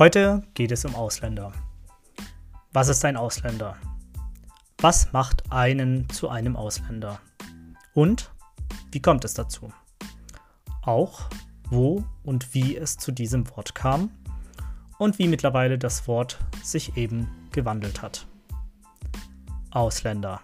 [0.00, 1.52] Heute geht es um Ausländer.
[2.72, 3.76] Was ist ein Ausländer?
[4.78, 7.20] Was macht einen zu einem Ausländer?
[7.92, 8.30] Und
[8.92, 9.70] wie kommt es dazu?
[10.80, 11.28] Auch
[11.68, 14.10] wo und wie es zu diesem Wort kam
[14.96, 18.26] und wie mittlerweile das Wort sich eben gewandelt hat.
[19.70, 20.40] Ausländer.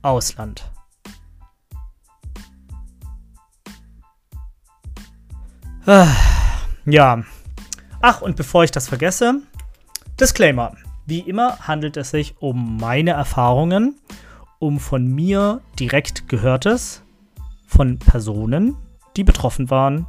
[0.00, 0.72] Ausland.
[5.84, 6.16] Ah,
[6.86, 7.22] ja,
[8.02, 9.42] Ach, und bevor ich das vergesse,
[10.18, 10.72] Disclaimer.
[11.06, 13.96] Wie immer handelt es sich um meine Erfahrungen,
[14.58, 17.02] um von mir direkt Gehörtes
[17.66, 18.76] von Personen,
[19.16, 20.06] die betroffen waren,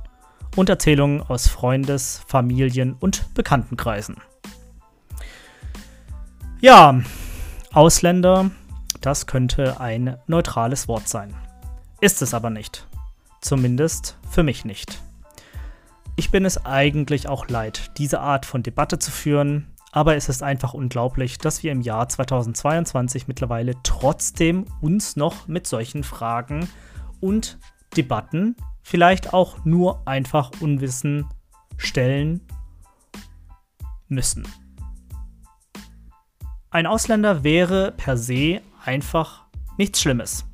[0.56, 4.18] und Erzählungen aus Freundes-, Familien- und Bekanntenkreisen.
[6.60, 7.02] Ja,
[7.74, 8.52] Ausländer,
[9.00, 11.34] das könnte ein neutrales Wort sein.
[12.02, 12.88] Ist es aber nicht.
[13.42, 15.02] Zumindest für mich nicht.
[16.16, 20.44] Ich bin es eigentlich auch leid, diese Art von Debatte zu führen, aber es ist
[20.44, 26.70] einfach unglaublich, dass wir im Jahr 2022 mittlerweile trotzdem uns noch mit solchen Fragen
[27.20, 27.58] und
[27.98, 31.26] Debatten, vielleicht auch nur einfach Unwissen
[31.78, 32.42] stellen
[34.08, 34.48] müssen.
[36.70, 39.46] Ein Ausländer wäre per se einfach
[39.78, 40.46] nichts Schlimmes.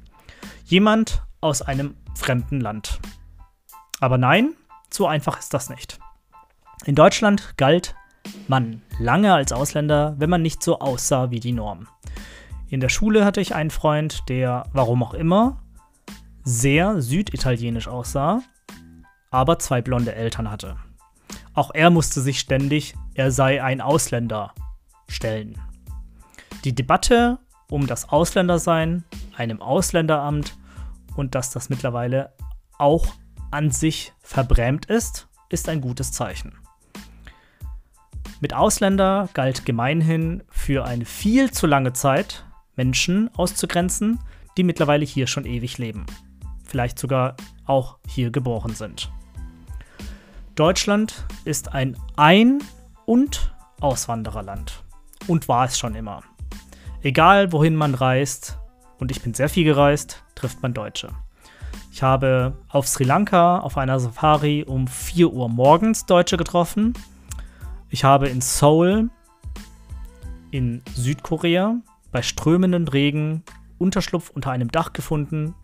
[0.65, 2.99] Jemand aus einem fremden Land.
[3.99, 4.55] Aber nein,
[4.89, 5.99] so einfach ist das nicht.
[6.85, 7.95] In Deutschland galt
[8.47, 11.87] man lange als Ausländer, wenn man nicht so aussah wie die Norm.
[12.69, 15.61] In der Schule hatte ich einen Freund, der, warum auch immer,
[16.43, 18.41] sehr süditalienisch aussah,
[19.31, 20.77] aber zwei blonde Eltern hatte.
[21.53, 24.53] Auch er musste sich ständig, er sei ein Ausländer,
[25.07, 25.57] stellen.
[26.63, 27.39] Die Debatte
[27.69, 29.03] um das Ausländersein,
[29.35, 30.57] einem Ausländeramt
[31.15, 32.33] und dass das mittlerweile
[32.77, 33.07] auch
[33.51, 36.57] an sich verbrämt ist, ist ein gutes Zeichen.
[38.39, 44.19] Mit Ausländer galt gemeinhin für eine viel zu lange Zeit Menschen auszugrenzen,
[44.57, 46.05] die mittlerweile hier schon ewig leben.
[46.63, 47.35] Vielleicht sogar
[47.65, 49.11] auch hier geboren sind.
[50.55, 52.61] Deutschland ist ein Ein-
[53.05, 54.83] und Auswandererland.
[55.27, 56.23] Und war es schon immer.
[57.01, 58.57] Egal wohin man reist,
[58.99, 61.09] und ich bin sehr viel gereist, trifft man Deutsche.
[61.97, 66.93] Ich habe auf Sri Lanka auf einer Safari um 4 Uhr morgens Deutsche getroffen.
[67.89, 69.09] Ich habe in Seoul
[70.51, 71.77] in Südkorea
[72.11, 73.41] bei strömenden Regen
[73.79, 75.55] Unterschlupf unter einem Dach gefunden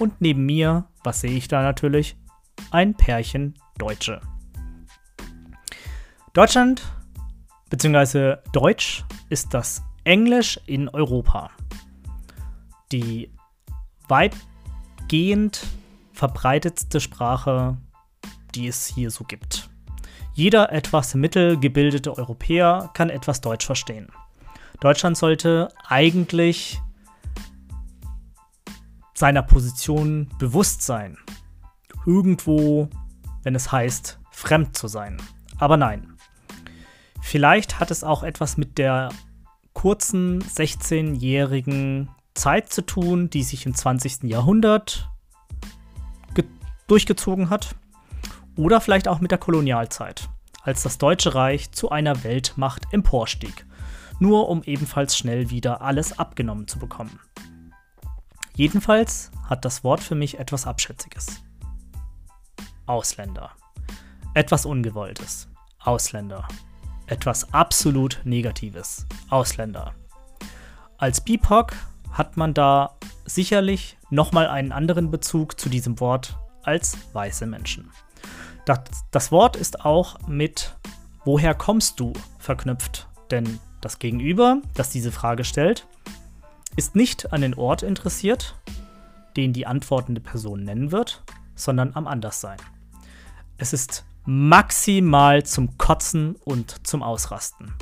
[0.00, 2.16] und neben mir, was sehe ich da natürlich?
[2.72, 4.20] Ein Pärchen Deutsche.
[6.32, 6.82] Deutschland
[7.70, 8.38] bzw.
[8.52, 11.52] Deutsch ist das Englisch in Europa.
[12.90, 13.30] Die
[14.08, 14.34] weit
[15.06, 15.64] weitgehend
[16.12, 17.76] verbreitetste Sprache,
[18.56, 19.70] die es hier so gibt.
[20.34, 24.08] Jeder etwas mittelgebildete Europäer kann etwas Deutsch verstehen.
[24.80, 26.80] Deutschland sollte eigentlich
[29.14, 31.16] seiner Position bewusst sein.
[32.04, 32.88] Irgendwo,
[33.44, 35.22] wenn es heißt, fremd zu sein.
[35.58, 36.14] Aber nein.
[37.22, 39.10] Vielleicht hat es auch etwas mit der
[39.72, 44.24] kurzen 16-jährigen Zeit zu tun, die sich im 20.
[44.24, 45.08] Jahrhundert
[46.86, 47.74] durchgezogen hat.
[48.56, 50.28] Oder vielleicht auch mit der Kolonialzeit,
[50.62, 53.66] als das Deutsche Reich zu einer Weltmacht emporstieg,
[54.18, 57.20] nur um ebenfalls schnell wieder alles abgenommen zu bekommen.
[58.54, 61.42] Jedenfalls hat das Wort für mich etwas Abschätziges.
[62.86, 63.50] Ausländer.
[64.32, 65.48] Etwas Ungewolltes.
[65.78, 66.48] Ausländer.
[67.06, 69.06] Etwas absolut Negatives.
[69.28, 69.94] Ausländer.
[70.96, 71.74] Als BIPOC
[72.16, 72.96] hat man da
[73.26, 77.90] sicherlich nochmal einen anderen Bezug zu diesem Wort als weiße Menschen.
[78.64, 78.80] Das,
[79.10, 80.74] das Wort ist auch mit
[81.24, 85.86] Woher kommst du verknüpft, denn das Gegenüber, das diese Frage stellt,
[86.76, 88.54] ist nicht an den Ort interessiert,
[89.36, 91.24] den die antwortende Person nennen wird,
[91.56, 92.58] sondern am Anderssein.
[93.58, 97.74] Es ist maximal zum Kotzen und zum Ausrasten.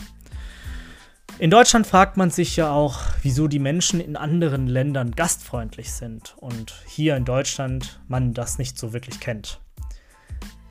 [1.39, 6.37] In Deutschland fragt man sich ja auch, wieso die Menschen in anderen Ländern gastfreundlich sind
[6.39, 9.61] und hier in Deutschland man das nicht so wirklich kennt.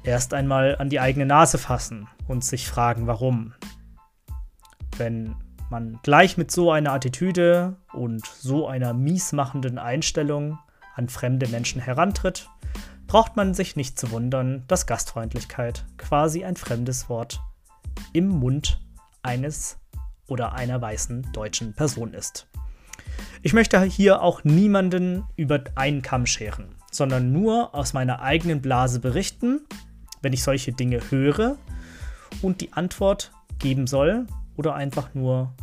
[0.04, 3.54] Erst einmal an die eigene Nase fassen und sich fragen, warum.
[4.98, 5.36] Wenn
[5.70, 10.60] man gleich mit so einer Attitüde und so einer miesmachenden Einstellung
[10.96, 12.50] an fremde Menschen herantritt,
[13.08, 17.42] braucht man sich nicht zu wundern, dass Gastfreundlichkeit quasi ein fremdes Wort
[18.14, 18.80] im Mund
[19.24, 19.78] eines
[20.34, 22.48] oder einer weißen deutschen Person ist.
[23.44, 29.00] Ich möchte hier auch niemanden über einen Kamm scheren, sondern nur aus meiner eigenen Blase
[29.00, 29.62] berichten,
[30.24, 31.58] wenn ich solche Dinge höre
[32.42, 34.26] und die Antwort geben soll
[34.58, 35.54] oder einfach nur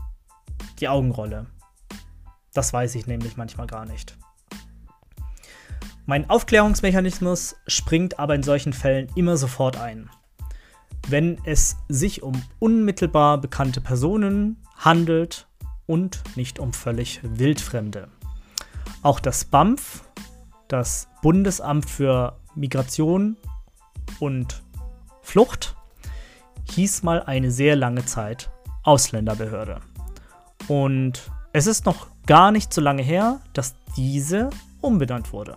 [0.79, 1.47] die Augenrolle.
[2.55, 4.17] Das weiß ich nämlich manchmal gar nicht.
[6.07, 10.11] Mein Aufklärungsmechanismus springt aber in solchen Fällen immer sofort ein
[11.11, 15.47] wenn es sich um unmittelbar bekannte Personen handelt
[15.87, 18.09] und nicht um völlig wildfremde.
[19.03, 20.05] Auch das BAMF,
[20.69, 23.37] das Bundesamt für Migration
[24.19, 24.63] und
[25.23, 25.75] Flucht,
[26.71, 28.51] hieß mal eine sehr lange Zeit
[28.83, 29.81] Ausländerbehörde.
[30.69, 35.57] Und es ist noch gar nicht so lange her, dass diese umbenannt wurde.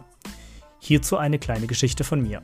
[0.80, 2.42] Hierzu eine kleine Geschichte von mir.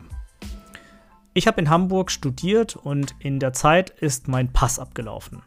[1.33, 5.43] Ich habe in Hamburg studiert und in der Zeit ist mein Pass abgelaufen.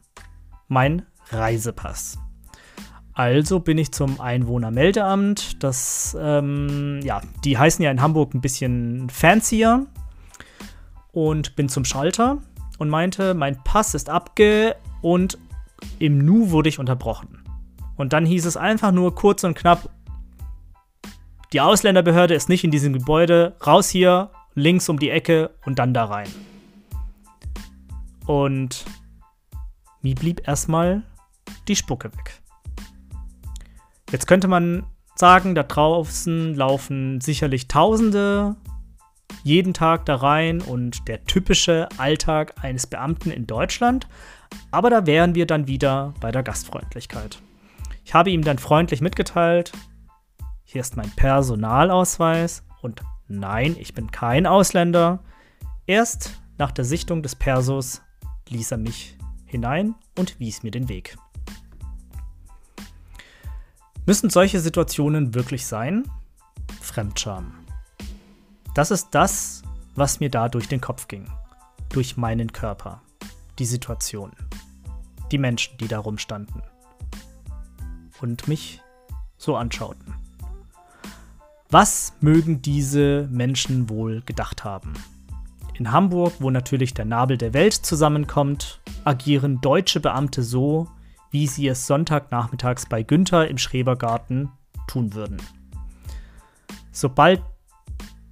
[0.68, 2.18] Mein Reisepass.
[3.14, 5.62] Also bin ich zum Einwohnermeldeamt.
[5.62, 9.86] Das, ähm, ja, die heißen ja in Hamburg ein bisschen fancier.
[11.10, 12.38] Und bin zum Schalter
[12.78, 15.36] und meinte, mein Pass ist abge und
[15.98, 17.44] im Nu wurde ich unterbrochen.
[17.96, 19.90] Und dann hieß es einfach nur kurz und knapp,
[21.52, 25.94] die Ausländerbehörde ist nicht in diesem Gebäude, raus hier, links um die Ecke und dann
[25.94, 26.28] da rein.
[28.26, 28.84] Und
[30.00, 31.02] mir blieb erstmal
[31.68, 32.40] die Spucke weg.
[34.10, 34.84] Jetzt könnte man
[35.14, 38.56] sagen, da draußen laufen sicherlich Tausende
[39.44, 44.06] jeden Tag da rein und der typische Alltag eines Beamten in Deutschland.
[44.70, 47.40] Aber da wären wir dann wieder bei der Gastfreundlichkeit.
[48.04, 49.72] Ich habe ihm dann freundlich mitgeteilt,
[50.64, 53.02] hier ist mein Personalausweis und
[53.32, 55.20] Nein, ich bin kein Ausländer.
[55.86, 58.02] Erst nach der Sichtung des Persos
[58.50, 61.16] ließ er mich hinein und wies mir den Weg.
[64.04, 66.04] Müssen solche Situationen wirklich sein?
[66.82, 67.54] Fremdscham.
[68.74, 69.62] Das ist das,
[69.94, 71.26] was mir da durch den Kopf ging.
[71.88, 73.00] Durch meinen Körper.
[73.58, 74.32] Die Situation.
[75.30, 76.60] Die Menschen, die da rumstanden.
[78.20, 78.82] Und mich
[79.38, 80.21] so anschauten.
[81.72, 84.92] Was mögen diese Menschen wohl gedacht haben?
[85.72, 90.86] In Hamburg, wo natürlich der Nabel der Welt zusammenkommt, agieren deutsche Beamte so,
[91.30, 94.50] wie sie es Sonntagnachmittags bei Günther im Schrebergarten
[94.86, 95.40] tun würden.
[96.90, 97.40] Sobald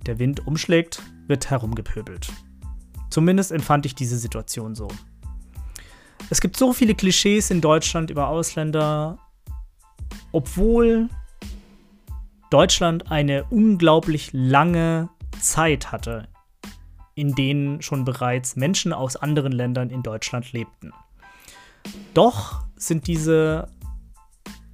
[0.04, 2.30] der Wind umschlägt, wird herumgepöbelt.
[3.08, 4.88] Zumindest empfand ich diese Situation so.
[6.28, 9.16] Es gibt so viele Klischees in Deutschland über Ausländer,
[10.30, 11.08] obwohl
[12.50, 15.08] Deutschland eine unglaublich lange
[15.40, 16.26] Zeit hatte,
[17.14, 20.92] in denen schon bereits Menschen aus anderen Ländern in Deutschland lebten.
[22.12, 23.68] Doch sind diese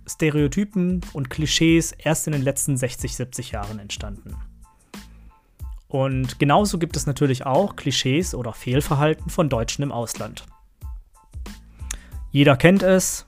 [0.08, 4.37] Stereotypen und Klischees erst in den letzten 60, 70 Jahren entstanden.
[5.88, 10.47] Und genauso gibt es natürlich auch Klischees oder Fehlverhalten von Deutschen im Ausland.
[12.30, 13.26] Jeder kennt es,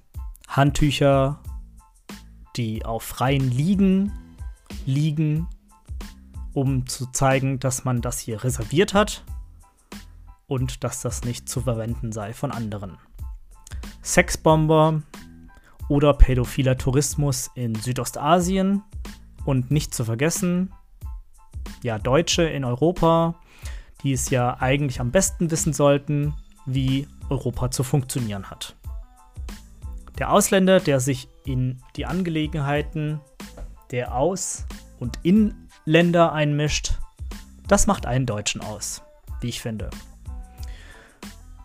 [0.49, 1.41] Handtücher,
[2.57, 4.13] die auf freien Liegen
[4.87, 5.47] liegen,
[6.53, 9.25] um zu zeigen, dass man das hier reserviert hat
[10.47, 12.99] und dass das nicht zu verwenden sei von anderen.
[14.03, 15.03] Sexbomber
[15.89, 18.83] oder pädophiler Tourismus in Südostasien
[19.45, 20.73] und nicht zu vergessen,
[21.83, 23.35] ja, Deutsche in Europa,
[24.03, 26.35] die es ja eigentlich am besten wissen sollten,
[26.67, 28.77] wie Europa zu funktionieren hat.
[30.19, 33.21] Der Ausländer, der sich in die Angelegenheiten
[33.91, 34.67] der Aus-
[34.99, 36.95] und Inländer einmischt,
[37.67, 39.03] das macht einen Deutschen aus,
[39.41, 39.91] wie ich finde.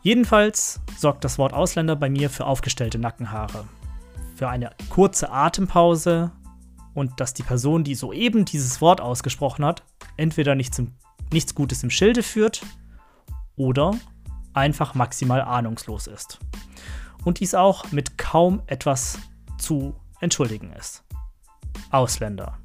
[0.01, 3.65] Jedenfalls sorgt das Wort Ausländer bei mir für aufgestellte Nackenhaare,
[4.36, 6.32] für eine kurze Atempause
[6.94, 9.84] und dass die Person, die soeben dieses Wort ausgesprochen hat,
[10.18, 10.82] entweder nichts,
[11.32, 12.62] nichts Gutes im Schilde führt
[13.56, 13.96] oder
[14.53, 16.39] einfach maximal ahnungslos ist.
[17.24, 19.18] Und dies auch mit kaum etwas
[19.58, 21.02] zu entschuldigen ist.
[21.94, 22.58] Ausländer.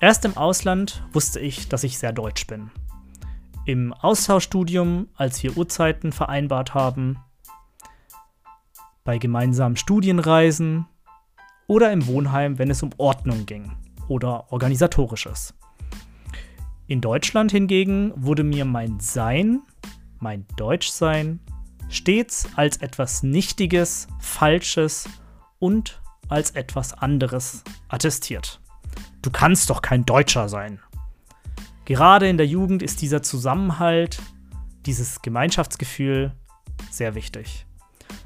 [0.00, 2.70] Erst im Ausland wusste ich, dass ich sehr deutsch bin.
[3.66, 7.18] Im Austauschstudium, als wir Uhrzeiten vereinbart haben,
[9.04, 10.86] bei gemeinsamen Studienreisen
[11.66, 13.72] oder im Wohnheim, wenn es um Ordnung ging
[14.08, 15.54] oder organisatorisches.
[16.86, 19.62] In Deutschland hingegen wurde mir mein Sein,
[20.18, 21.40] mein Deutschsein,
[21.88, 25.08] stets als etwas Nichtiges, Falsches
[25.58, 28.60] und als etwas anderes attestiert.
[29.22, 30.80] Du kannst doch kein Deutscher sein.
[31.84, 34.20] Gerade in der Jugend ist dieser Zusammenhalt,
[34.86, 36.32] dieses Gemeinschaftsgefühl
[36.90, 37.66] sehr wichtig.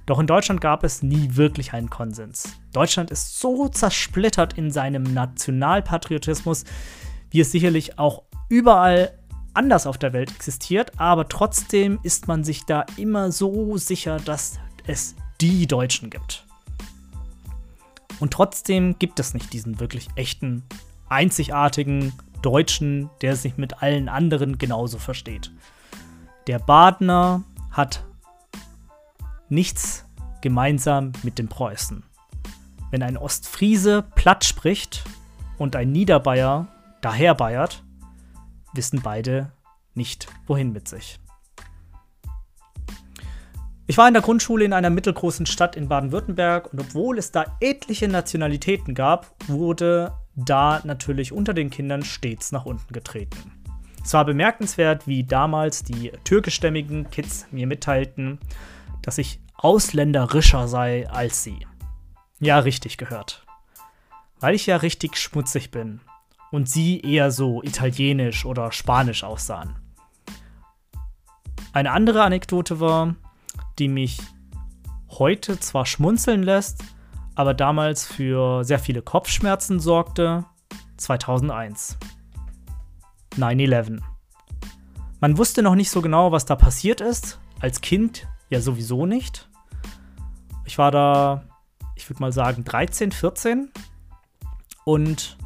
[0.07, 2.59] Doch in Deutschland gab es nie wirklich einen Konsens.
[2.73, 6.65] Deutschland ist so zersplittert in seinem Nationalpatriotismus,
[7.31, 9.19] wie es sicherlich auch überall
[9.55, 14.59] anders auf der Welt existiert, aber trotzdem ist man sich da immer so sicher, dass
[14.87, 16.48] es die Deutschen gibt.
[18.21, 20.63] Und trotzdem gibt es nicht diesen wirklich echten,
[21.09, 25.53] einzigartigen Deutschen, der sich mit allen anderen genauso versteht.
[26.47, 28.05] Der Badner hat
[29.49, 30.05] nichts
[30.41, 32.03] gemeinsam mit dem Preußen.
[32.91, 35.05] Wenn ein Ostfriese platt spricht
[35.59, 36.69] und ein Niederbayer
[37.01, 37.83] daherbayert,
[38.73, 39.53] wissen beide
[39.95, 41.21] nicht, wohin mit sich.
[43.91, 47.57] Ich war in der Grundschule in einer mittelgroßen Stadt in Baden-Württemberg und obwohl es da
[47.59, 53.51] etliche Nationalitäten gab, wurde da natürlich unter den Kindern stets nach unten getreten.
[54.05, 58.39] Es war bemerkenswert, wie damals die türkischstämmigen Kids mir mitteilten,
[59.01, 61.67] dass ich ausländerischer sei als sie.
[62.41, 63.47] Ja, richtig gehört.
[64.39, 66.03] Weil ich ja richtig schmutzig bin
[66.51, 69.77] und sie eher so italienisch oder spanisch aussahen.
[71.73, 73.15] Eine andere Anekdote war,
[73.79, 74.19] die mich
[75.11, 76.85] heute zwar schmunzeln lässt,
[77.35, 80.45] aber damals für sehr viele Kopfschmerzen sorgte,
[80.97, 81.97] 2001.
[83.37, 84.01] 9-11.
[85.21, 87.41] Man wusste noch nicht so genau, was da passiert ist.
[87.61, 89.49] Als Kind ja sowieso nicht.
[90.65, 91.45] Ich war da,
[91.95, 93.71] ich würde mal sagen, 13, 14.
[94.85, 95.37] Und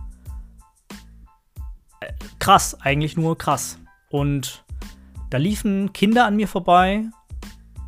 [2.01, 3.79] äh, krass, eigentlich nur krass.
[4.11, 4.65] Und
[5.31, 7.05] da liefen Kinder an mir vorbei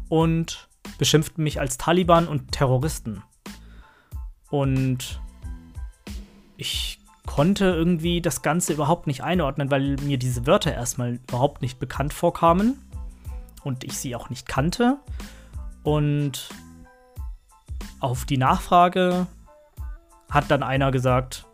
[0.09, 0.69] und
[0.99, 3.23] beschimpften mich als Taliban und Terroristen.
[4.51, 5.21] Und
[6.57, 11.79] ich konnte irgendwie das Ganze überhaupt nicht einordnen, weil mir diese Wörter erstmal überhaupt nicht
[11.79, 12.79] bekannt vorkamen
[13.65, 14.99] und ich sie auch nicht kannte.
[15.83, 16.49] Und
[18.01, 19.27] auf die Nachfrage
[20.31, 21.47] hat dann einer gesagt,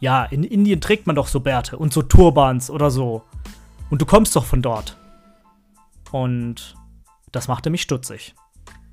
[0.00, 3.22] ja, in Indien trägt man doch so Bärte und so Turbans oder so.
[3.88, 4.96] Und du kommst doch von dort.
[6.10, 6.74] Und
[7.36, 8.34] das machte mich stutzig.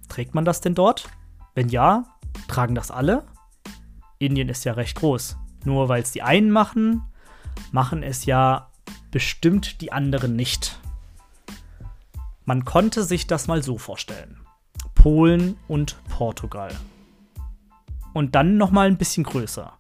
[0.09, 1.07] Trägt man das denn dort?
[1.55, 2.03] Wenn ja,
[2.50, 3.25] tragen das alle?
[4.19, 5.38] Indien ist ja recht groß.
[5.63, 7.03] Nur weil es die einen machen,
[7.71, 8.69] machen es ja
[9.12, 10.77] bestimmt die anderen nicht.
[12.43, 14.41] Man konnte sich das mal so vorstellen.
[14.93, 16.75] Polen und Portugal.
[18.13, 19.71] Und dann noch mal ein bisschen größer.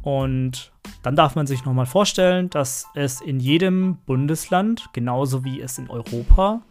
[0.00, 5.60] Und dann darf man sich noch mal vorstellen, dass es in jedem Bundesland, genauso wie
[5.60, 6.62] es in Europa,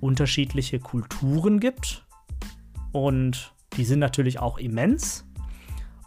[0.00, 2.04] unterschiedliche Kulturen gibt.
[2.92, 5.24] Und die sind natürlich auch immens.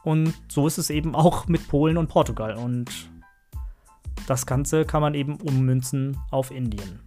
[0.04, 2.56] Und so ist es eben auch mit Polen und Portugal.
[2.56, 2.90] Und
[4.28, 7.00] das Ganze kann man eben ummünzen auf Indien.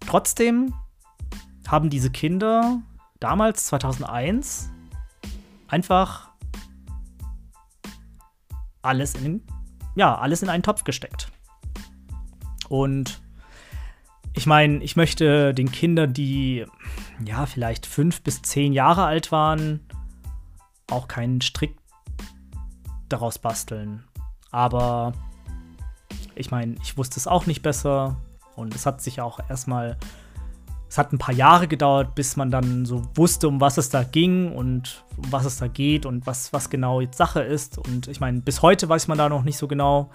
[0.00, 0.74] Trotzdem
[1.66, 2.80] haben diese Kinder
[3.18, 4.70] damals, 2001,
[5.68, 6.30] einfach
[8.82, 9.42] alles in,
[9.96, 11.30] ja, alles in einen Topf gesteckt.
[12.68, 13.20] Und
[14.36, 16.66] ich meine, ich möchte den Kindern, die
[17.24, 19.80] ja vielleicht fünf bis zehn Jahre alt waren,
[20.90, 21.76] auch keinen Strick
[23.08, 24.04] daraus basteln.
[24.50, 25.14] Aber
[26.34, 28.16] ich meine, ich wusste es auch nicht besser.
[28.54, 29.96] Und es hat sich auch erstmal,
[30.88, 34.02] es hat ein paar Jahre gedauert, bis man dann so wusste, um was es da
[34.02, 37.78] ging und um was es da geht und was, was genau jetzt Sache ist.
[37.78, 40.10] Und ich meine, bis heute weiß man da noch nicht so genau.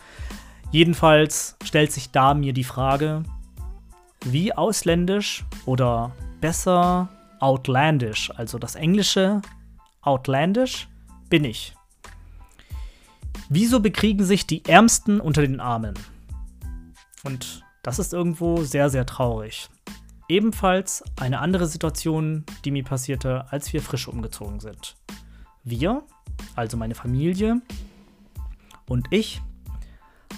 [0.72, 3.24] Jedenfalls stellt sich da mir die Frage,
[4.26, 7.10] wie ausländisch oder besser
[7.40, 9.42] outlandish, also das englische
[10.02, 10.88] outlandish,
[11.30, 11.76] bin ich.
[13.50, 15.96] Wieso bekriegen sich die Ärmsten unter den Armen?
[17.24, 19.70] Und das ist irgendwo sehr, sehr traurig.
[20.30, 24.96] Ebenfalls eine andere Situation, die mir passierte, als wir frisch umgezogen sind.
[25.64, 26.04] Wir,
[26.56, 27.62] also meine Familie
[28.88, 29.42] und ich,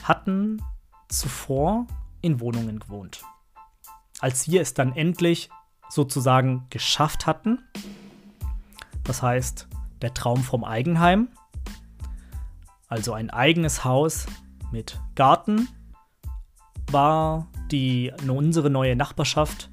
[0.03, 0.61] hatten
[1.09, 1.85] zuvor
[2.21, 3.21] in Wohnungen gewohnt.
[4.23, 5.49] Als wir es dann endlich
[5.89, 7.59] sozusagen geschafft hatten,
[9.03, 9.67] das heißt
[10.01, 11.27] der Traum vom Eigenheim,
[12.87, 14.25] also ein eigenes Haus
[14.71, 15.67] mit Garten,
[16.89, 19.69] war die unsere neue Nachbarschaft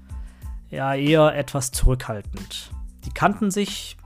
[0.69, 2.73] ja eher etwas zurückhaltend.
[3.05, 3.97] Die kannten sich,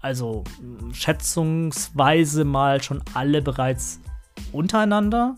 [0.00, 0.44] also
[0.92, 3.98] schätzungsweise mal schon alle bereits
[4.52, 5.34] untereinander,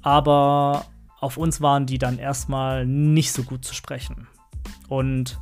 [0.00, 0.86] aber
[1.20, 4.28] auf uns waren die dann erstmal nicht so gut zu sprechen.
[4.88, 5.38] Und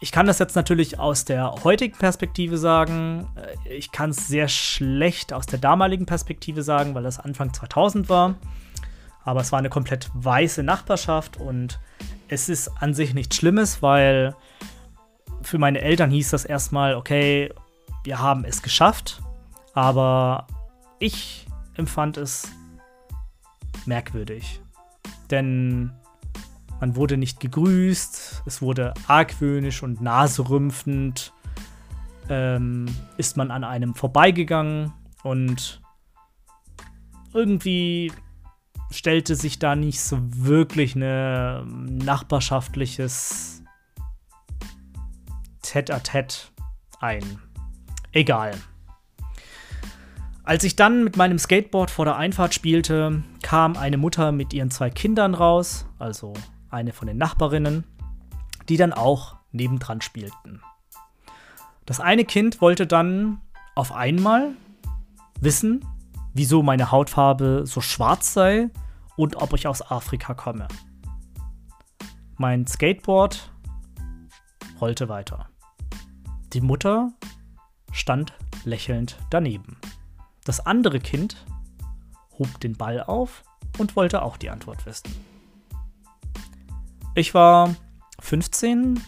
[0.00, 3.26] ich kann das jetzt natürlich aus der heutigen Perspektive sagen.
[3.64, 8.34] Ich kann es sehr schlecht aus der damaligen Perspektive sagen, weil das Anfang 2000 war.
[9.24, 11.80] Aber es war eine komplett weiße Nachbarschaft und
[12.28, 14.34] es ist an sich nichts Schlimmes, weil
[15.40, 17.52] für meine Eltern hieß das erstmal, okay,
[18.02, 19.22] wir haben es geschafft.
[19.72, 20.46] Aber
[20.98, 22.48] ich empfand es
[23.86, 24.60] merkwürdig.
[25.30, 25.92] Denn
[26.80, 31.32] man wurde nicht gegrüßt, es wurde argwöhnisch und naserümpfend,
[32.28, 35.80] ähm, ist man an einem vorbeigegangen und
[37.32, 38.12] irgendwie
[38.90, 43.62] stellte sich da nicht so wirklich ein nachbarschaftliches
[45.62, 46.50] Tête-à-Tête
[47.00, 47.38] ein.
[48.12, 48.52] Egal.
[50.46, 54.70] Als ich dann mit meinem Skateboard vor der Einfahrt spielte, kam eine Mutter mit ihren
[54.70, 56.34] zwei Kindern raus, also
[56.68, 57.84] eine von den Nachbarinnen,
[58.68, 60.60] die dann auch nebendran spielten.
[61.86, 63.40] Das eine Kind wollte dann
[63.74, 64.50] auf einmal
[65.40, 65.82] wissen,
[66.34, 68.68] wieso meine Hautfarbe so schwarz sei
[69.16, 70.68] und ob ich aus Afrika komme.
[72.36, 73.50] Mein Skateboard
[74.78, 75.48] rollte weiter.
[76.52, 77.12] Die Mutter
[77.92, 78.34] stand
[78.64, 79.78] lächelnd daneben.
[80.44, 81.36] Das andere Kind
[82.38, 83.44] hob den Ball auf
[83.78, 85.10] und wollte auch die Antwort wissen.
[87.14, 87.74] Ich war
[88.20, 89.00] 15.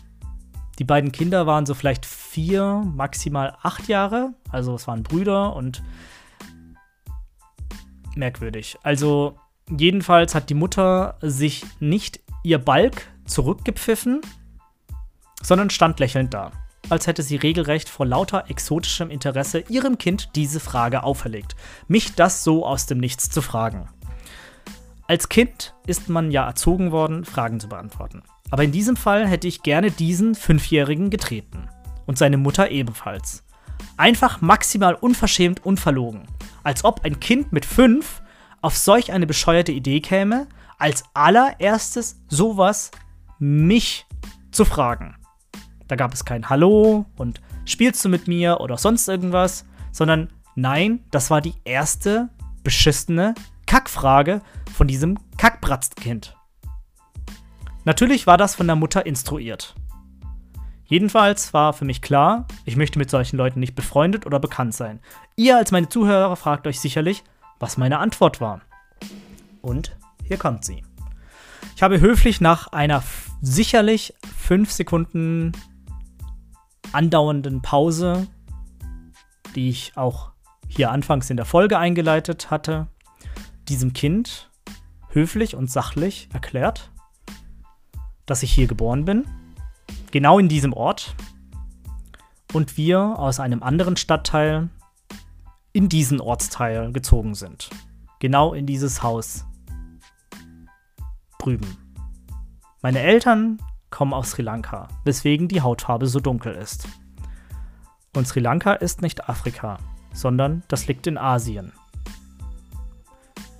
[0.78, 4.34] Die beiden Kinder waren so vielleicht vier, maximal acht Jahre.
[4.50, 5.82] Also es waren Brüder und
[8.14, 8.78] merkwürdig.
[8.82, 9.38] Also
[9.70, 14.20] jedenfalls hat die Mutter sich nicht ihr Balk zurückgepfiffen,
[15.42, 16.52] sondern stand lächelnd da
[16.88, 21.56] als hätte sie regelrecht vor lauter exotischem Interesse ihrem Kind diese Frage auferlegt.
[21.88, 23.88] Mich das so aus dem Nichts zu fragen.
[25.08, 28.22] Als Kind ist man ja erzogen worden, Fragen zu beantworten.
[28.50, 31.68] Aber in diesem Fall hätte ich gerne diesen Fünfjährigen getreten.
[32.06, 33.42] Und seine Mutter ebenfalls.
[33.96, 36.22] Einfach maximal unverschämt unverlogen.
[36.62, 38.22] Als ob ein Kind mit fünf
[38.62, 42.90] auf solch eine bescheuerte Idee käme, als allererstes sowas
[43.38, 44.06] mich
[44.50, 45.16] zu fragen.
[45.88, 51.04] Da gab es kein Hallo und spielst du mit mir oder sonst irgendwas, sondern nein,
[51.10, 52.28] das war die erste
[52.64, 53.34] beschissene
[53.66, 54.42] Kackfrage
[54.74, 56.36] von diesem Kackbratzkind.
[57.84, 59.74] Natürlich war das von der Mutter instruiert.
[60.86, 65.00] Jedenfalls war für mich klar, ich möchte mit solchen Leuten nicht befreundet oder bekannt sein.
[65.34, 67.24] Ihr als meine Zuhörer fragt euch sicherlich,
[67.58, 68.60] was meine Antwort war.
[69.62, 70.84] Und hier kommt sie.
[71.74, 73.02] Ich habe höflich nach einer
[73.42, 75.52] sicherlich fünf Sekunden
[76.96, 78.26] andauernden Pause,
[79.54, 80.32] die ich auch
[80.66, 82.88] hier anfangs in der Folge eingeleitet hatte,
[83.68, 84.50] diesem Kind
[85.10, 86.90] höflich und sachlich erklärt,
[88.24, 89.24] dass ich hier geboren bin,
[90.10, 91.14] genau in diesem Ort,
[92.52, 94.70] und wir aus einem anderen Stadtteil
[95.72, 97.68] in diesen Ortsteil gezogen sind.
[98.18, 99.44] Genau in dieses Haus
[101.38, 101.76] drüben.
[102.80, 103.58] Meine Eltern
[103.90, 106.88] kommen aus Sri Lanka, weswegen die Hautfarbe so dunkel ist.
[108.14, 109.78] Und Sri Lanka ist nicht Afrika,
[110.12, 111.72] sondern das liegt in Asien.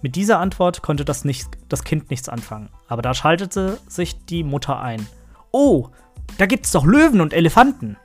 [0.03, 4.45] Mit dieser Antwort konnte das, nicht, das Kind nichts anfangen, aber da schaltete sich die
[4.45, 5.07] Mutter ein.
[5.51, 5.89] Oh,
[6.39, 7.97] da gibt's doch Löwen und Elefanten.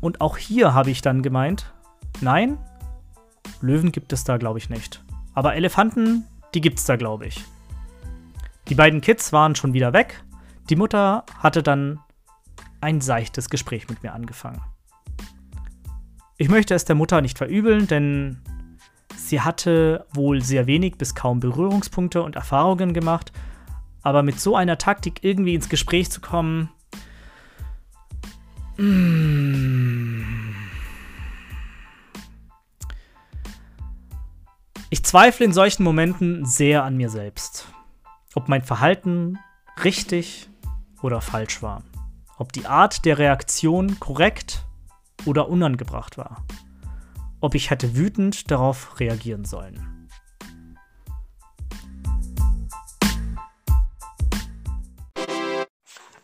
[0.00, 1.72] Und auch hier habe ich dann gemeint,
[2.20, 2.58] nein,
[3.60, 5.02] Löwen gibt es da, glaube ich, nicht.
[5.34, 6.24] Aber Elefanten,
[6.54, 7.44] die gibt's da, glaube ich.
[8.68, 10.22] Die beiden Kids waren schon wieder weg
[10.70, 11.98] die Mutter hatte dann
[12.80, 14.62] ein seichtes Gespräch mit mir angefangen.
[16.38, 18.40] Ich möchte es der Mutter nicht verübeln, denn
[19.16, 23.32] sie hatte wohl sehr wenig bis kaum Berührungspunkte und Erfahrungen gemacht,
[24.02, 26.70] aber mit so einer Taktik irgendwie ins Gespräch zu kommen,
[28.78, 30.22] mm.
[34.88, 37.66] ich zweifle in solchen Momenten sehr an mir selbst.
[38.34, 39.38] Ob mein Verhalten
[39.84, 40.49] richtig
[41.02, 41.82] oder falsch war.
[42.38, 44.64] Ob die Art der Reaktion korrekt
[45.26, 46.44] oder unangebracht war.
[47.40, 49.90] Ob ich hätte wütend darauf reagieren sollen.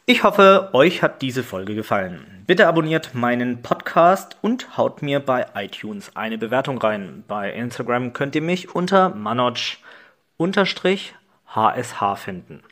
[0.09, 2.45] Ich hoffe, euch hat diese Folge gefallen.
[2.47, 7.25] Bitte abonniert meinen Podcast und haut mir bei iTunes eine Bewertung rein.
[7.27, 9.79] Bei Instagram könnt ihr mich unter manoj-hsh
[12.15, 12.62] finden.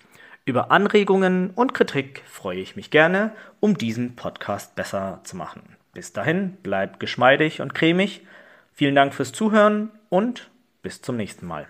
[0.47, 5.63] Über Anregungen und Kritik freue ich mich gerne, um diesen Podcast besser zu machen.
[5.95, 8.27] Bis dahin, bleibt geschmeidig und cremig.
[8.75, 10.51] Vielen Dank fürs Zuhören und
[10.83, 11.67] bis zum nächsten Mal.